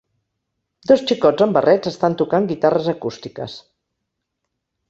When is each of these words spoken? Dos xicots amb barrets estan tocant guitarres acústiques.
Dos 0.91 1.03
xicots 1.11 1.43
amb 1.47 1.59
barrets 1.59 1.91
estan 1.93 2.17
tocant 2.23 2.49
guitarres 2.53 2.91
acústiques. 2.97 3.63